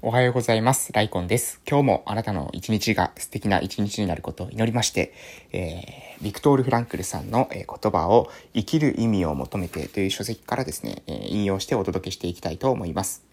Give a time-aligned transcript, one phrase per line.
[0.00, 0.92] おはようございます。
[0.92, 1.60] ライコンです。
[1.68, 5.12] 今日もあなたの一日が素敵な一日になることを祈りまして、
[5.50, 13.27] えー、ビクトール・フランクルさんの、言葉を生きる意味を求めてという書籍からですね、引用してお届けしていきたいと思います。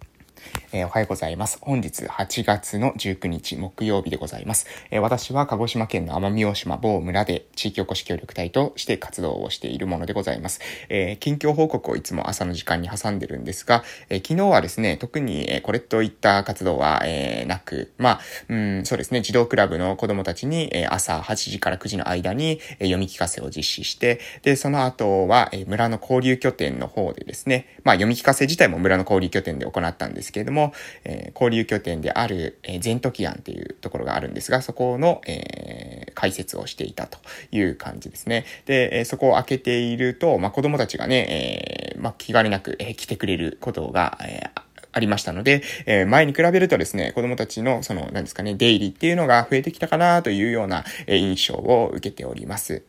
[0.72, 1.58] えー、おはようございます。
[1.62, 4.68] 本日8月の19日木曜日でございます。
[4.92, 10.60] えー、私は鹿児島県の奄美大島某村で地域おこし協力隊として活動をしているものでございます。
[10.90, 37.20] えー、近況報告をいつも朝の時間に挟んでるんですが、え昨日はですね、特に、これといった活動は、えなく、まあ、うん、そうですね、児童クラブの子供たちに、朝8時から9時の間に、読み聞かせを実施して、で、その後は、村の交流拠点の方でですね、まあ、読み聞かせ自体も村の交流拠点で行ったんですですけれども、えー、交流拠点である、えー、ゼントキアンっていうところがあるんですが、そこの、えー、解説をしていたと
[37.52, 38.46] いう感じですね。
[38.66, 44.62] で、えー、そこを開けていると、まあ、子供たちがね、えー、まあ、気兼ねなく、えー、来てくれることが、えー、
[44.92, 52.84] ありましたので、えー、前に比べるとですね、子供たちの、その、何ですかね、出入りっていうのが増えてきたかなというような、えー、印象を受けております。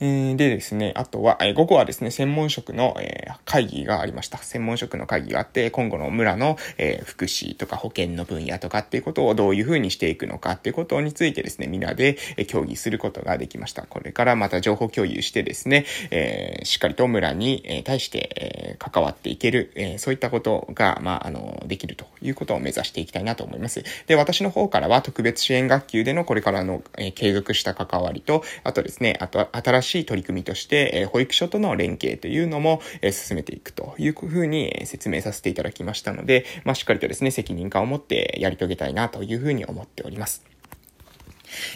[0.00, 4.38] え、でですね、あとは、えー、午後はですね、専門職の、え、会議がありました。
[4.38, 13.82] 専門職の会議があって、今後の村の、え、福祉とか保健の分野とかっていうことをどういうふうにしていくのかっていうことについてですね、みんなで、え、協議することができました。
[13.82, 23.84] これからまた情報共有してですね、え、しっかりと村に、え、対して、え、関わっていける、え、そういったことが、まあ、あの、できるということを目指していきたいなと思います。
[24.06, 40.51] で、私の方からは特別支援学級でのこれからの、えー、継続した関わりと、あとですね、あと新しい取り組みとして、え保育所との連携というのも、え進めていくというふうに説明させていただきましたので、まあ、しっかりとですね、責任感を持ってやり遂げたいなというふうに思っております。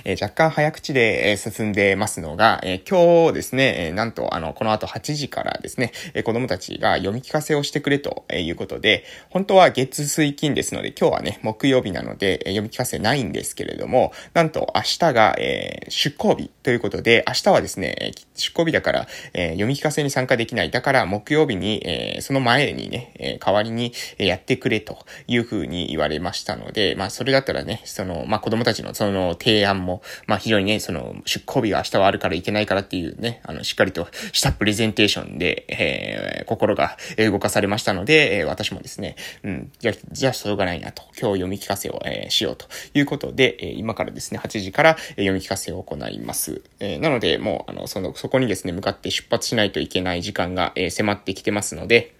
[0.05, 20.71] えー、若干早口で、えー、進んでますのが、えー、今日ですね、えなんと、あの、この後8時からですね、え子供たちが読み聞かせをしてくれということで、本当は月水金ですので、今日はね、木曜日なので、え読み聞かせないんですけれども、なんと明日が、え出向日ということで、明日はですね、出向日だから、え読み聞かせに参加できない。
[20.71, 46.63] だから木曜日に、えその前にね、え代わりにやってくれというふうに言われましたので、まあそれだったらね、その、まあ子供たちのその提案も、まあ非常にね、その出向日が明日はあるからいけないからっていうね、あの、しっかりとしたプレゼンテーションで、えー、心が動かされましたので、えー、私もですね、うん、じゃあ、じゃあしょうがないなと、今日読み聞かせを、えー、しようということで、えー、今からですね、8時から読み聞かせを行います。
[46.81, 52.15] えー、なので、もう、あの、その、そこにですね、向かって出発しないといけない時間が、えー、迫ってきてますので、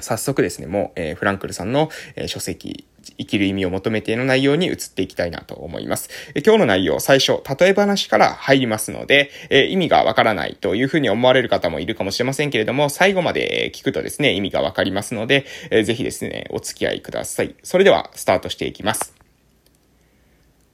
[0.00, 6.08] 早速ですね、もう、えー、フランクルさんの、えー、書籍、生きる意味を求めての内容に移っていきたいなと思います。
[6.44, 17.54] 今日の内容、最初、例え話から入りますので、え意味がわからないというふうに思われる方もいるかもしれませんけれども、最後まで聞くとですね、意味がわかりますので、えぜひですね、お付き合いください。
[17.62, 19.14] それでは、スタートしていきます。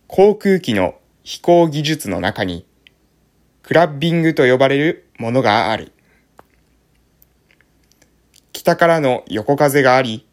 [0.06, 2.66] 航空機の飛行技術の中に、
[3.62, 5.92] クラッビングと呼ばれるものがある。
[8.52, 10.27] 北からの横風があり、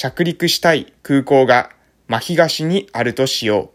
[0.00, 1.68] 着陸したい空港が
[2.08, 3.70] 真東にあるとしよ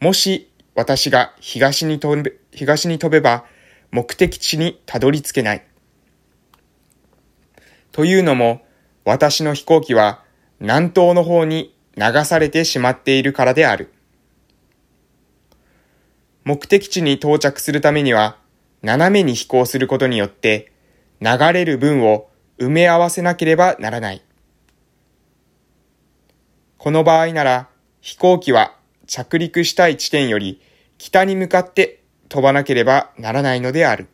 [0.00, 0.04] う。
[0.04, 3.44] もし私が東に飛べ、東に飛べば
[3.90, 5.66] 目的地にたどり着けない。
[7.92, 8.62] というのも
[9.04, 10.22] 私の飛行機は
[10.58, 13.92] 南東の方に流されてしまっているからである。
[16.44, 18.38] 目的地に到着するためには
[18.80, 20.72] 斜めに飛行することによって
[21.20, 24.25] 流れる分を埋め合わせなければならない。
[26.78, 27.68] この場合なら
[28.00, 28.74] 飛行機は
[29.06, 30.60] 着陸したい地点より
[30.98, 34.08] 北に向かって飛ばなければならないのである。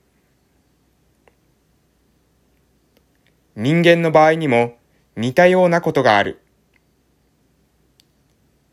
[3.54, 4.76] 人間の場合にも
[5.16, 6.40] 似たようなことがある。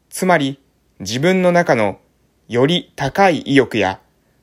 [0.10, 0.60] つまり
[1.00, 2.00] 自分の中の
[2.48, 4.00] より高い意欲や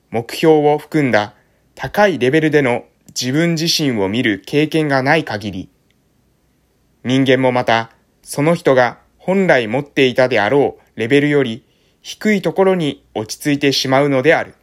[0.09, 1.33] 目標を含んだ
[1.75, 5.69] 高いレベルでの自分自身を見る経験がない限り、
[7.03, 7.91] 人間もまた
[8.21, 11.65] その人が本来持っていたであろうレベルより
[12.01, 14.55] 低いところに落ち着いてしまうのである。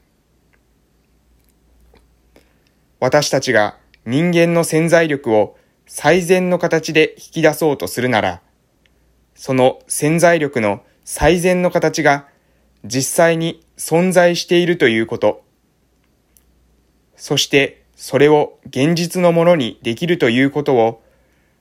[2.98, 3.76] 私たちが
[4.06, 8.40] 人間の潜在力を最善の形で引き出そうとするなら、
[9.34, 12.26] その潜在力の最善の形が
[12.86, 15.44] 実際に存在しているということ、
[17.16, 21.02] そしてそれを現実のものにできるということを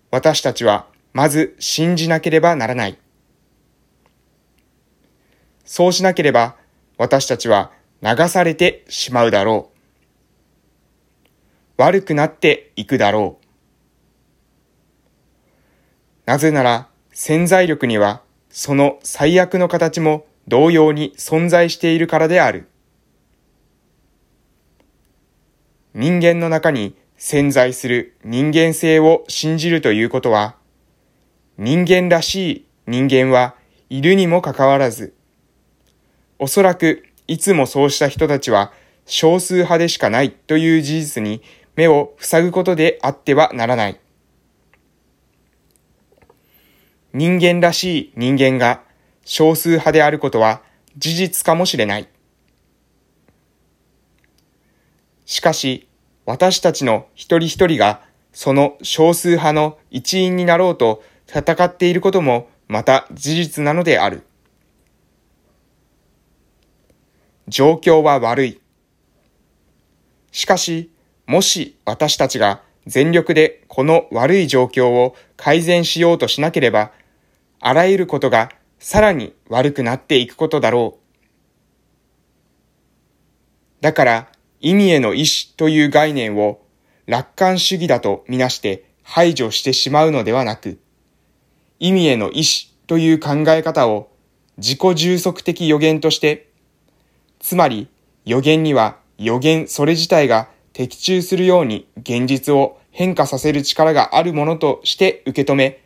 [0.10, 2.98] 私たちはまず信じなければならない。
[5.64, 6.56] そうしなければ
[6.98, 7.72] 私たちは
[8.02, 9.70] 流されてしまうだろ
[11.78, 11.82] う。
[11.82, 13.46] 悪くなっていくだろう。
[16.26, 22.68] なぜなら潜在力にはその最悪の形も同様に存在しているからである。
[25.94, 30.56] 人間の中に潜在する人間性を信じるということは、
[31.58, 33.56] 人間らしい人間は
[33.90, 35.14] いるにもかかわらず、
[36.40, 38.74] おそらくいつもそうした人たちは
[39.06, 41.42] 少数派でしかないという事実に
[41.76, 44.00] 目を塞ぐことであってはならない。
[47.14, 48.82] 人間らしい人間が
[49.24, 50.64] 少数派であることは
[50.98, 52.08] 事実かもしれない。
[55.26, 55.88] しかし、
[56.26, 58.02] 私たちの一人一人が
[58.32, 64.24] その少数派の一員になろうと戦っていることもまた事実なのである。
[67.48, 68.62] 状況は悪い。
[70.32, 70.92] しかし、
[71.26, 76.92] もし私たちが全力でこの悪い状況を改善しようとしなければ、
[77.60, 81.04] あらゆることがさらに悪くなっていくことだろう。
[83.82, 86.62] だから、意味への意志という概念を
[87.06, 90.80] 楽観主義だとみなして排除してしまうのではなく、
[91.84, 94.10] 意味への意志という考え方を
[94.56, 96.50] 自己充足的予言として、
[97.40, 97.90] つまり
[98.24, 105.84] 予言には予言それ自体が的中するように現実を変化させる力があるものとして受け止め、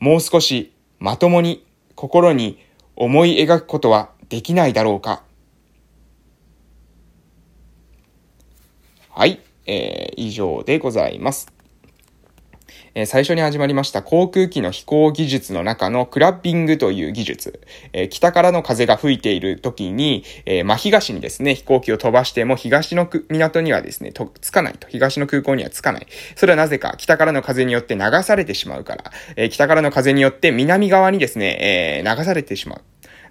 [0.00, 1.64] もう少しまともに
[1.94, 2.58] 心に
[2.96, 5.22] 思い描くことはできないだろうか。
[9.10, 11.57] はい、えー、以上でございます。
[12.94, 17.60] え最初に始まりました航空機の飛行技術の中のクラッビングという技術。
[17.92, 24.88] え北からの風が吹いている時に、え真東にですね、飛行機を飛ばしても東の港にはですね、と、つかないと。
[24.88, 26.06] 東の空港にはつかない。
[26.36, 29.12] それはなぜか、北からの風によって流されてしまうから。
[29.36, 32.80] え北からの風によって南側にですね、え流されてしまう。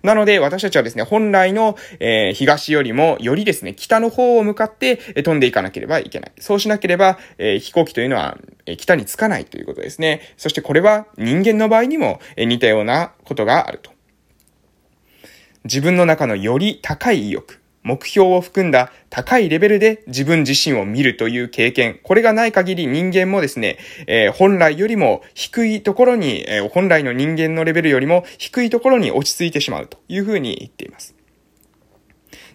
[0.04, 6.32] なので、私たちはですね、本来の、えー、東よりも、よりですね、北の方を向かって、え飛んでいかなければいけない。
[6.40, 10.22] そうしなければ、えー、飛行機というのは、えー、北に着かないということですね。
[10.38, 13.92] そしてこれは人間の場合にも、え似たようなことがあると。
[15.64, 17.60] 自分の中のより高い意欲。
[17.88, 22.02] 目標を含んだ高いレベルで自分自身を見るという経験。
[22.04, 31.16] これがない限り人間もですね、えー、本来よりも低いところに、えー、本来の人間のレベルよりも低いところに落ち着いてしまうというふうに言っています。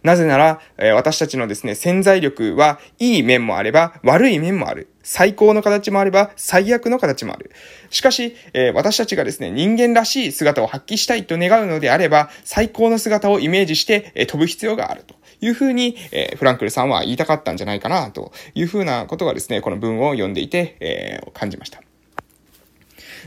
[0.03, 4.89] なぜなら、えー、私たちのですね、潜在力はいい面もあれば悪い面もある。
[5.05, 7.51] 最高の形もあれば最悪の形もある。
[7.91, 21.83] しかし、えー、私たちがですね、人間らしい姿を発揮したいと願うのであれば、最高の姿をイメージして、えー、飛ぶ必要があるというふうに、えー、フランクルさんは言いたかったんじゃないかな、というふうなことがですね、この文を読んでいて、え感じました。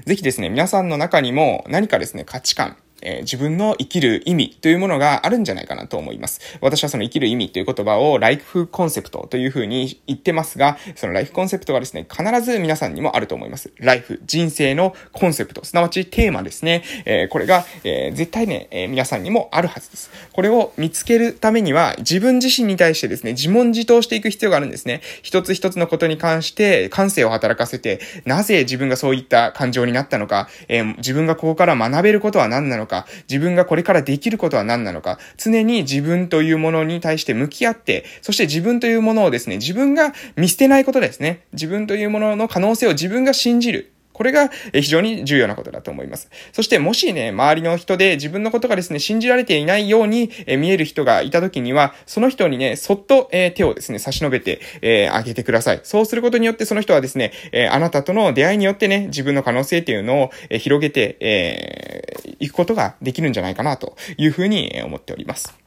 [0.05, 6.41] ぜひですね、皆さんの中にも何かですね、価値観、えー、自分の生きる意味というものがあるんじゃないかなと思います。
[6.61, 13.71] 私はその生きる意味という言葉をライフコンセプトというふうに言ってますが、そのライフコンセプトがですね、必ず皆さんにもあると思います。
[13.77, 16.83] ライフ、人生のコンセプト、すなわちテーマですね。
[17.05, 20.09] えー、これが、えー、絶対ね、え皆さんにもあるはずです。
[20.33, 25.01] これを見つけるためには、自分自身に対してですね、自問自答していく必要があるんですね。
[25.21, 32.84] 一つ一つのことに関して、感性を働かせて、なぜ自分がそういった感情になったのか、え自分がここから学べることは何なのか、
[33.29, 41.45] 自分がこれからできることは何なのか、常に自分というものに対して向き合って、そして自分というものをですね、自分が見捨てないことですね。
[41.53, 43.94] 自分というものの可能性を自分が信じる。
[44.15, 46.29] これが非常に重要なことだと思います。
[46.53, 54.61] そしてもしね、周りの人で自分のことがですね、信じられていないように見える人がいた時には、その人にね、そっと手をですね、差し伸べて、
[55.11, 55.81] あげてください。
[55.83, 57.33] そうすることによってその人はですね、
[57.69, 65.64] あなたとの出会いによってね、自分の可能性っていうのを広げて、いくことができるんじゃないかなというふうに思っております。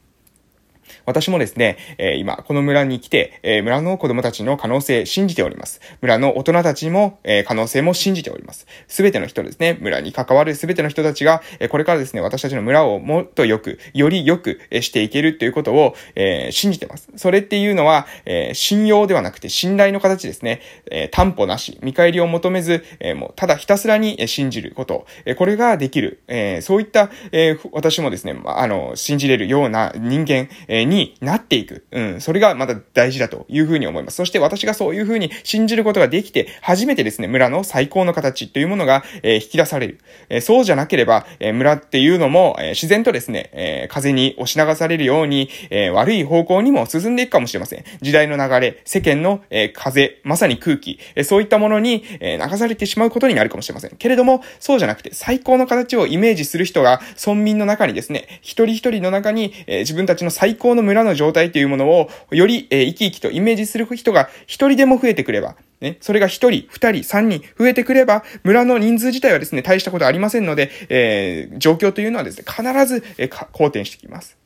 [1.09, 5.81] 私もですね、えー、今、この村に来て、えー、村の子供たちの可能性信じております。
[6.01, 8.67] 村の大人たちも、えー、可能性も信じております。
[8.87, 17.09] すべての人ですね、村に関わるすべての人たちが、えこれからですね、私たちの村をもっとよく、よりよくしていけるということを、え信じてます。
[17.15, 20.61] それっていうのは、え信用ではなくて信頼の形ですね。
[20.91, 31.85] え担保なし、見返りを求めず、えもうただひたすらに信じること、えこれができる、えそういった、え私もですね、まあの、信じれるような人間、にになっていく。
[31.91, 34.17] うん、それがまだ大事だというふうに思います。
[34.17, 39.99] そして私がそういうふうに信じることができて、初めてですね、村の最高の形というものが、え、引き出される。
[40.29, 47.83] え、そうじゃなければ、え、村っていうのも、え、自然とですね、え、風に押し流されるように、え、悪い方向にも進んでいくかもしれません。
[48.01, 53.91] 時代の流れ、世間の、えー、風、まさに空気、え、そういったものに、えー、流されてしまうことになるかもしれません。
[53.97, 74.37] けれども、そうじゃなくて、最高の形をイメージする人が、村民の中にですね、一人一人の中に、え、自分たちの最高のの村の状態というものを、より、えー、生き生きとイメージする人が一人でも増えてくれば、ね、それが一人、二人、三人増えてくれば、村の人数自体はですね、大したことありませんので、えー、状況というのはですね、必ず、えー、好転してきます。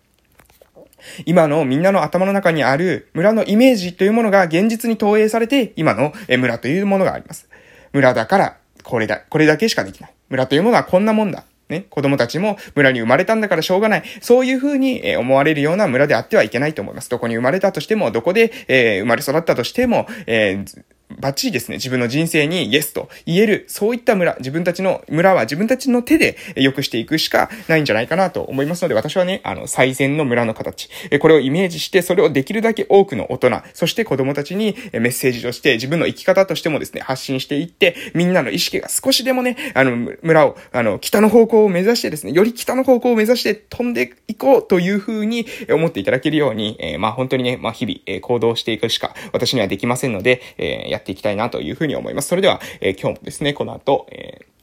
[1.25, 7.49] 今のみんなの頭の中にある村のイメージというものが現実に投影されて、今の村というものがあります。
[7.91, 10.13] 村だから、これだ、これだけしかできない。
[10.29, 11.45] 村というものはこんなもんだ。
[11.69, 14.03] ね、子供たちも村に生まれたんだからしょうがない。
[14.21, 17.09] そういうふうに、思われるような村であってはいけないと思います。
[17.09, 20.83] どこに生まれたとしても、どこで、え、生まれ育ったとしても、えー
[21.19, 30.89] バッチリですね、自分の人生にイエスと言える、そういった村、自分たちの村は自分たちの手で良くしていくしかないんじゃないかなと思いますので、私はね、あの、最善の村の形、
[31.19, 52.29] これをイメージして、それをできるだけ多くの大人、そして子供たちにメッセージとして自分の生き方としてもですね、発信していって、みんなの意識が少しでもね、あの、村を、あの、北の方向を目指してですね、より北の方向を目指して飛んでいこうというふうに思っていただけるように、えー、まあ本当にね、まあ日々、行動していくしか私にはできませんので、えー、やっていきたいなというふうに思います。
[52.29, 54.53] それでは、えー、今日もですね、この後、えー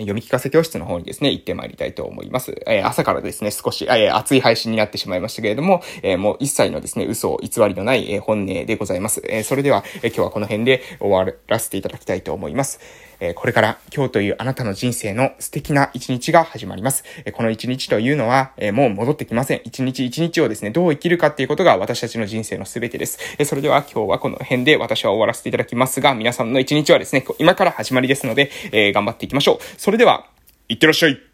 [0.00, 2.54] 読み聞かせ教室の方にですね、行ってまいりたいと思います。
[2.66, 9.22] えー、朝からですね、少し、えー、熱い配信になってしまいましたけれども、えー、もう一切のですね、嘘を、偽りのない、え本音でございます。
[9.28, 12.80] えそれでは、え今日はこの辺で終わらせていただきたいと思います。
[13.20, 17.04] えこれから今日というあなたの人生の素敵な一日が始まります。
[17.24, 19.60] えこの一日というのは、えもう戻ってきません。
[19.64, 23.18] 一日一日をですね、どう生きるかっていうことが私たちの人生の全てです。
[23.38, 29.64] えそれでは今日はこの辺で私は終わらせていただきますが、皆さんの一日はですね、今から始まりですので、え頑張っていきましょう。
[29.76, 30.26] それでは、
[30.68, 31.29] いってらっしゃい